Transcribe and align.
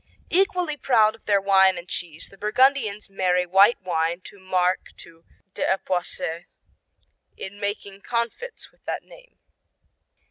Equally 0.31 0.77
proud 0.77 1.13
of 1.13 1.25
their 1.25 1.39
wine 1.39 1.77
and 1.77 1.87
cheese, 1.87 2.29
the 2.31 2.37
Burgundians 2.39 3.07
marry 3.07 3.45
white 3.45 3.79
wine 3.83 4.23
or 4.33 4.39
marc 4.39 4.97
to 4.97 5.25
d'Epoisses 5.53 6.45
in 7.37 7.59
making 7.59 8.01
confits 8.01 8.71
with 8.71 8.83
that 8.85 9.03
name. 9.03 9.37